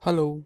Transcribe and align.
Hello. 0.00 0.44